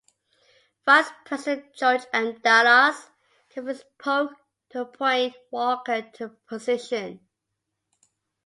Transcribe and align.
Vice 0.83 1.11
President 1.25 1.75
George 1.75 2.01
M. 2.11 2.39
Dallas 2.39 3.11
convinced 3.49 3.85
Polk 3.99 4.31
to 4.69 4.81
appoint 4.81 5.35
Walker 5.51 6.01
to 6.13 6.29
the 6.29 6.35
position. 6.47 7.19